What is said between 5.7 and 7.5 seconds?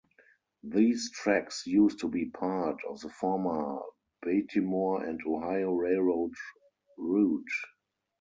Railroad route.